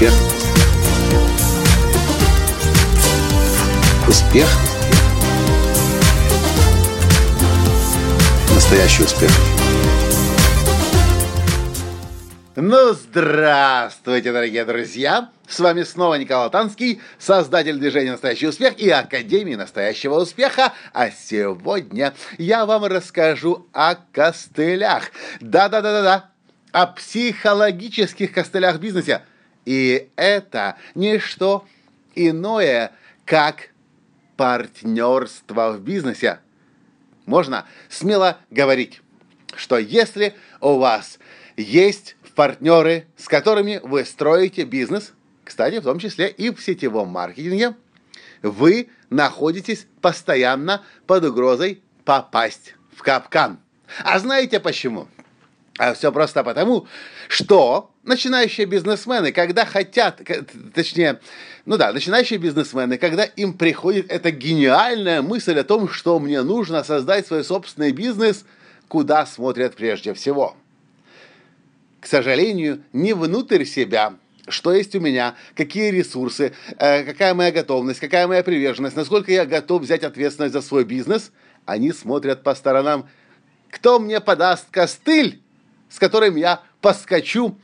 [0.00, 0.14] Успех.
[4.08, 4.48] Успех.
[8.54, 9.30] Настоящий успех.
[12.56, 15.28] Ну, здравствуйте, дорогие друзья!
[15.46, 20.72] С вами снова Николай Танский, создатель движения «Настоящий успех» и Академии настоящего успеха.
[20.94, 25.10] А сегодня я вам расскажу о костылях.
[25.42, 26.30] Да-да-да-да-да,
[26.72, 29.24] о психологических костылях в бизнесе.
[29.70, 31.64] И это не что
[32.16, 32.90] иное,
[33.24, 33.68] как
[34.36, 36.40] партнерство в бизнесе.
[37.24, 39.00] Можно смело говорить,
[39.54, 41.20] что если у вас
[41.56, 45.12] есть партнеры, с которыми вы строите бизнес–
[45.50, 47.74] кстати, в том числе и в сетевом маркетинге,
[48.40, 53.58] вы находитесь постоянно под угрозой попасть в капкан.
[54.04, 55.08] А знаете почему?
[55.80, 56.86] А все просто потому,
[57.26, 60.20] что начинающие бизнесмены, когда хотят,
[60.74, 61.20] точнее,
[61.64, 66.84] ну да, начинающие бизнесмены, когда им приходит эта гениальная мысль о том, что мне нужно
[66.84, 68.44] создать свой собственный бизнес,
[68.88, 70.54] куда смотрят прежде всего?
[72.00, 74.16] К сожалению, не внутрь себя,
[74.48, 79.46] что есть у меня, какие ресурсы, э, какая моя готовность, какая моя приверженность, насколько я
[79.46, 81.32] готов взять ответственность за свой бизнес,
[81.64, 83.08] они смотрят по сторонам,
[83.70, 85.40] кто мне подаст костыль,
[85.90, 87.58] с которым я поскочу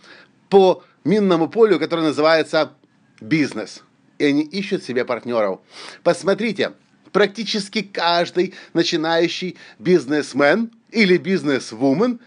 [0.48, 2.72] по минному полю, которое называется
[3.20, 3.82] бизнес.
[4.18, 5.60] И они ищут себе партнеров.
[6.02, 6.72] Посмотрите,
[7.12, 12.20] практически каждый начинающий бизнесмен или бизнесвумен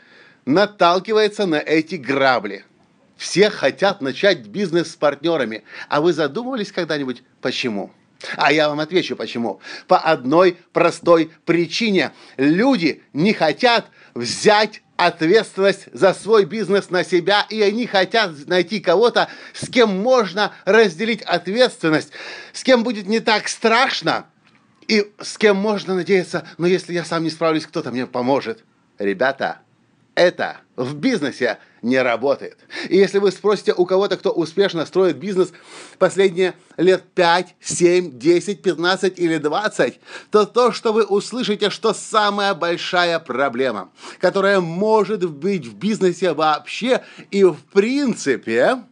[0.46, 2.66] наталкивается на эти грабли–
[3.20, 5.64] все хотят начать бизнес с партнерами.
[5.90, 7.92] А вы задумывались когда-нибудь, почему?
[8.38, 9.60] А я вам отвечу, почему.
[9.88, 12.14] По одной простой причине.
[12.38, 19.30] Люди не хотят взять ответственность за свой бизнес на себя, и они хотят найти кого-то,
[19.54, 22.12] с кем можно разделить ответственность,
[22.52, 24.26] с кем будет не так страшно,
[24.90, 28.66] и с кем можно надеяться, но если я сам не справлюсь, кто-то мне поможет.
[28.98, 29.60] Ребята,
[30.16, 32.58] это в бизнесе не работает.
[32.88, 35.52] И если вы спросите у кого-то, кто успешно строит бизнес
[35.98, 40.00] последние лет 5, 7, 10, 15 или 20,
[40.32, 47.04] то то, что вы услышите, что самая большая проблема, которая может быть в бизнесе вообще
[47.30, 48.84] и в принципе,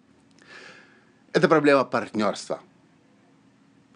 [1.31, 2.59] это проблема партнерства.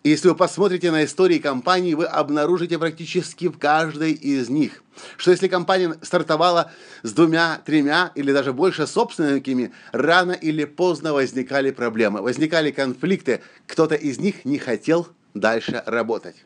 [0.03, 4.81] Если вы посмотрите на истории компаний, вы обнаружите практически в каждой из них,
[5.15, 6.71] что если компания стартовала
[7.03, 13.93] с двумя, тремя или даже больше собственниками, рано или поздно возникали проблемы, возникали конфликты, кто-то
[13.93, 16.45] из них не хотел дальше работать.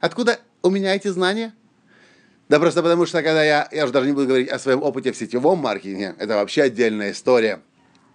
[0.00, 1.52] Откуда у меня эти знания?
[2.48, 5.12] Да просто потому, что когда я, я уже даже не буду говорить о своем опыте
[5.12, 7.60] в сетевом маркетинге, это вообще отдельная история–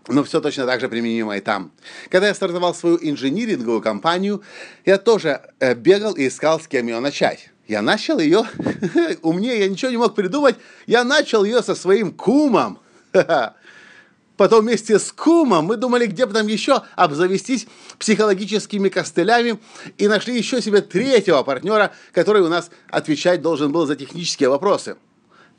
[0.08, 1.72] но все точно так же применимо и там.
[2.10, 4.42] Когда я стартовал свою инжиниринговую компанию,
[4.86, 7.50] я тоже э, бегал и искал, с кем ее начать.
[7.68, 8.44] Я начал ее,
[9.22, 10.56] умнее я ничего не мог придумать,
[10.86, 12.80] я начал ее со своим кумом.
[14.38, 17.68] Потом вместе с кумом мы думали, где бы там еще обзавестись
[17.98, 19.60] психологическими костылями
[19.98, 24.98] и нашли еще себе третьего партнера, который у нас отвечать должен был за технические вопросы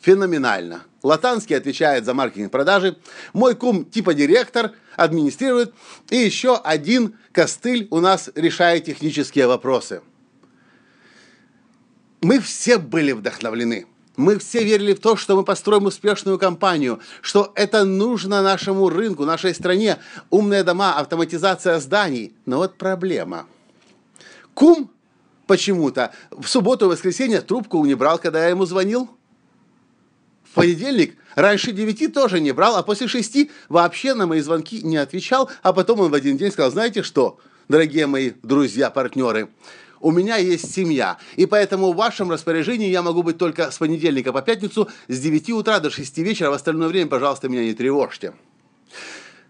[0.01, 0.83] феноменально.
[1.03, 2.97] Латанский отвечает за маркетинг продажи,
[3.33, 5.73] мой кум типа директор, администрирует,
[6.11, 10.01] и еще один костыль у нас решает технические вопросы.
[12.23, 13.87] Мы все были вдохновлены.
[14.17, 19.27] Мы все верили в то, что мы построим успешную компанию, что это нужно нашему рынку,
[19.27, 19.99] нашей стране.
[20.31, 22.35] Умные дома, автоматизация зданий.
[22.47, 23.47] Но вот проблема.
[24.55, 24.91] Кум
[25.47, 29.11] почему-то в субботу и воскресенье трубку не брал, когда я ему звонил
[30.57, 35.49] понедельник раньше 9 тоже не брал, а после 6 вообще на мои звонки не отвечал,
[35.63, 39.49] а потом он в один день сказал, знаете что, дорогие мои друзья, партнеры,
[40.01, 44.33] у меня есть семья, и поэтому в вашем распоряжении я могу быть только с понедельника
[44.33, 48.33] по пятницу с 9 утра до 6 вечера, в остальное время, пожалуйста, меня не тревожьте.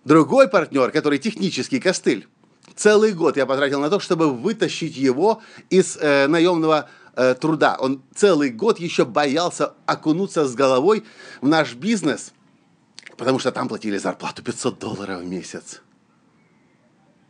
[0.04, 2.26] Другой партнер, который технический костыль,
[2.74, 5.40] целый год я потратил на то, чтобы вытащить его
[5.70, 7.76] из э, наемного э, труда.
[7.80, 11.04] Он целый год еще боялся окунуться с головой
[11.40, 12.32] в наш бизнес,
[13.16, 15.82] потому что там платили зарплату 500 долларов в месяц.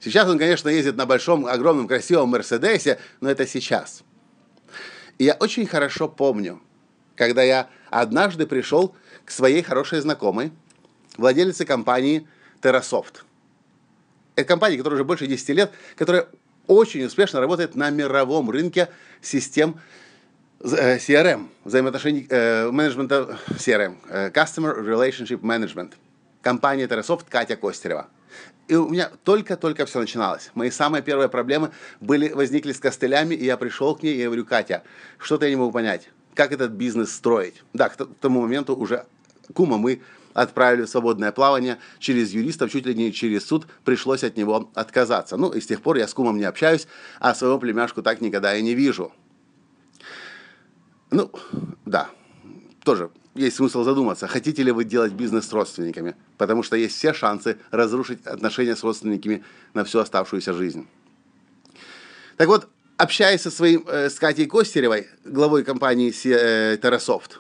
[0.01, 4.03] Сейчас он, конечно, ездит на большом, огромном, красивом Мерседесе, но это сейчас.
[5.19, 6.61] И я очень хорошо помню,
[7.15, 8.95] когда я однажды пришел
[9.25, 10.53] к своей хорошей знакомой,
[11.17, 12.29] владелице компании
[12.61, 13.23] TerraSoft.
[14.35, 16.29] Это компания, которая уже больше 10 лет, которая
[16.67, 18.89] очень успешно работает на мировом рынке
[19.21, 19.81] систем
[20.61, 25.93] CRM, взаимоотношений э, менеджмента CRM, э, Customer Relationship Management.
[26.43, 28.09] Компания Terrasoft Катя Костерева.
[28.69, 30.51] и у меня только-только все начиналось.
[30.55, 31.71] Мои самые первые проблемы
[32.01, 34.83] были, возникли с костылями, и я пришел к ней и говорю, Катя,
[35.19, 37.63] что-то я не могу понять, как этот бизнес строить.
[37.73, 39.07] Да, к тому моменту уже
[39.55, 40.03] кума мы
[40.37, 45.37] отправили в свободное плавание через юристов, чуть ли не через суд, пришлось от него отказаться.
[45.37, 46.87] Ну, и с тех пор я с кумом не общаюсь,
[47.21, 49.13] а своего племяшку так никогда и не вижу.
[51.11, 51.31] Ну,
[51.87, 52.11] да,
[52.85, 57.15] тоже есть смысл задуматься, хотите ли вы делать бизнес с родственниками, потому что есть все
[57.15, 59.43] шансы разрушить отношения с родственниками
[59.73, 60.87] на всю оставшуюся жизнь.
[62.37, 62.69] Так вот,
[62.99, 67.39] общаясь со своим, э, с Катей Костеревой, главой компании э, Terrasoft,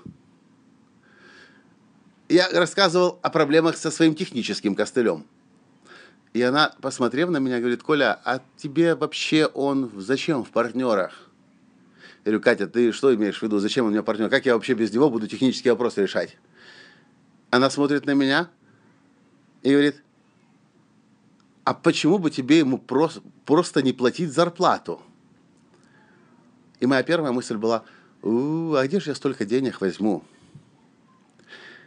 [2.28, 5.24] я рассказывал о проблемах со своим техническим костылем.
[6.32, 11.30] И она, посмотрев на меня, говорит, Коля, а тебе вообще он зачем в партнерах?
[12.24, 13.58] Я говорю, Катя, ты что имеешь в виду?
[13.58, 14.28] Зачем он мне партнер?
[14.28, 16.36] Как я вообще без него буду технические вопросы решать?
[17.50, 18.50] Она смотрит на меня
[19.62, 20.02] и говорит,
[21.64, 25.00] а почему бы тебе ему просто, просто не платить зарплату?
[26.80, 27.84] И моя первая мысль была,
[28.22, 30.24] а где же я столько денег возьму?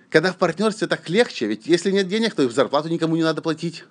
[0.10, 3.24] Когда в партнерстве так легче, ведь если нет денег, то и в зарплату никому не
[3.24, 3.84] надо платить.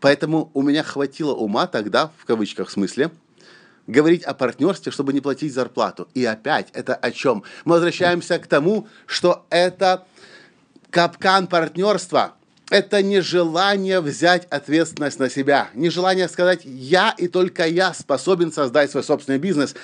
[0.00, 3.10] Поэтому у меня хватило ума тогда, в кавычках в смысле,
[3.86, 6.08] говорить о партнерстве, чтобы не платить зарплату.
[6.14, 7.44] И опять, это о чем?
[7.64, 10.06] Мы возвращаемся к тому, что это
[10.90, 12.34] капкан партнерства.
[12.70, 15.68] Это нежелание взять ответственность на себя.
[15.74, 19.74] Нежелание сказать, я и только я способен создать свой собственный бизнес.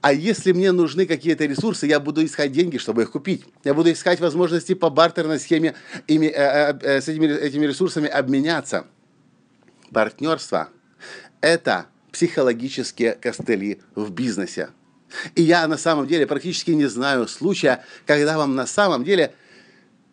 [0.00, 3.44] А если мне нужны какие-то ресурсы, я буду искать деньги, чтобы их купить.
[3.64, 5.74] Я буду искать возможности по бартерной схеме
[6.06, 6.32] ими, э,
[6.72, 8.86] э, э, с этими, этими ресурсами обменяться.
[9.92, 10.68] Партнерство–
[11.40, 14.70] это психологические костыли в бизнесе.
[15.34, 19.34] И я на самом деле практически не знаю случая, когда вам на самом деле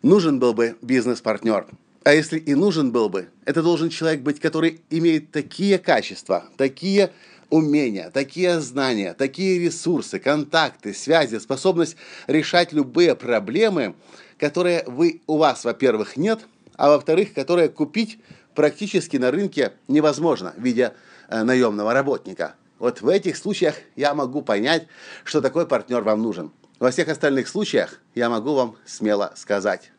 [0.02, 1.66] нужен был бы бизнес-партнер.
[2.04, 7.12] А если и нужен был бы, это должен человек быть, который имеет такие качества, такие
[7.50, 11.96] умения, такие знания, такие ресурсы, контакты, связи, способность
[12.26, 13.94] решать любые проблемы,
[14.38, 16.40] которые вы, у вас, во-первых, нет,
[16.76, 18.18] а во-вторых, которые купить
[18.54, 20.94] практически на рынке невозможно, видя
[21.28, 22.54] Э, наемного работника.
[22.78, 24.86] Вот в этих случаях я могу понять,
[25.24, 26.52] что такой партнер вам нужен.
[26.78, 29.90] Во всех остальных случаях я могу вам смело сказать.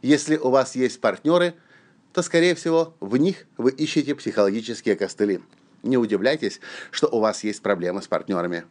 [0.00, 1.54] Если у вас есть партнеры,
[2.12, 5.40] то, скорее всего, в них вы ищете психологические костыли.
[5.82, 6.60] Не удивляйтесь,
[6.90, 8.64] что у вас есть проблемы с партнерами.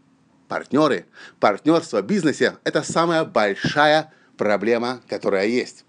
[0.47, 1.05] Партнеры,
[1.39, 5.85] партнерство в бизнесе– это самая большая проблема, которая есть.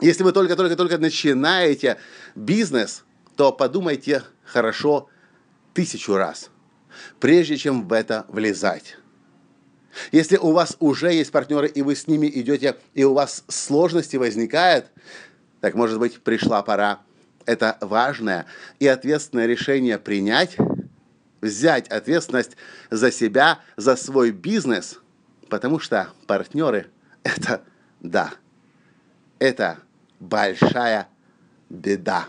[0.00, 1.96] Если вы только-только-только начинаете
[2.34, 3.04] бизнес,
[3.36, 5.08] то подумайте хорошо
[5.72, 6.50] тысячу раз,
[7.20, 8.96] прежде чем в это влезать.
[10.12, 14.16] Если у вас уже есть партнеры, и вы с ними идете, и у вас сложности
[14.16, 14.86] возникают,
[15.60, 17.00] так, может быть, пришла пора
[17.46, 18.46] это важное
[18.78, 20.56] и ответственное решение принять,
[21.40, 22.56] взять ответственность
[22.90, 25.00] за себя, за свой бизнес,
[25.48, 26.88] потому что партнеры–
[27.22, 27.62] это,
[28.00, 28.34] да,
[29.38, 29.78] это
[30.20, 31.08] большая
[31.70, 32.26] беда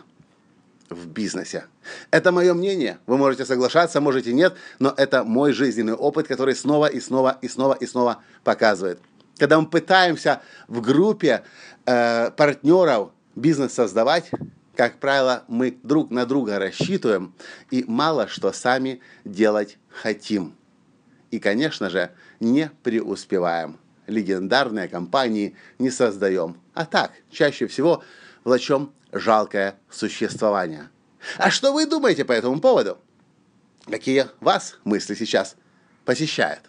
[0.90, 1.66] в бизнесе.
[2.12, 3.00] Это мое мнение.
[3.08, 7.48] Вы можете соглашаться, можете нет, но это мой жизненный опыт, который снова и снова и
[7.48, 9.00] снова и снова показывает.
[9.38, 11.44] Когда мы пытаемся в группе
[11.86, 14.32] э, партнеров бизнес создавать,
[14.78, 17.34] как правило, мы друг на друга рассчитываем
[17.72, 20.56] и мало что сами делать хотим.
[21.32, 23.80] И, конечно же, не преуспеваем.
[24.06, 26.62] Легендарные компании не создаем.
[26.76, 28.04] А так, чаще всего
[28.44, 30.90] влачем жалкое существование.
[31.40, 33.00] А что вы думаете по этому поводу?
[33.88, 35.56] Какие вас мысли сейчас
[36.06, 36.62] посещают?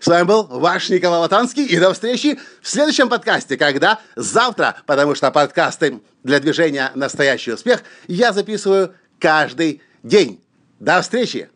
[0.00, 5.14] С вами был ваш Николай Латанский, и до встречи в следующем подкасте, когда завтра, потому
[5.14, 10.40] что подкасты для движения «Настоящий успех» я записываю каждый день.
[10.78, 11.48] До встречи!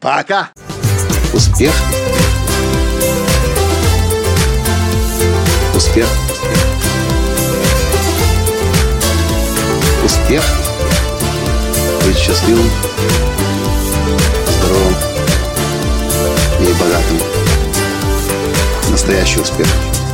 [0.00, 0.50] Пока!
[1.32, 1.72] Успех!
[5.74, 6.06] Успех!
[10.04, 10.44] Успех!
[12.04, 12.70] Быть счастливым,
[14.46, 14.94] здоровым
[16.60, 17.33] и богатым.
[19.06, 20.13] Настоящий успех!